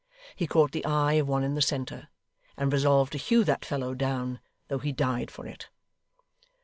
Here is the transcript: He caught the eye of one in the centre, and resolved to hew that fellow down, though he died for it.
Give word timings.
He 0.35 0.47
caught 0.47 0.71
the 0.71 0.83
eye 0.83 1.13
of 1.21 1.27
one 1.27 1.43
in 1.43 1.53
the 1.53 1.61
centre, 1.61 2.07
and 2.57 2.73
resolved 2.73 3.11
to 3.11 3.19
hew 3.19 3.43
that 3.43 3.63
fellow 3.63 3.93
down, 3.93 4.39
though 4.67 4.79
he 4.79 4.91
died 4.91 5.29
for 5.29 5.45
it. 5.45 5.69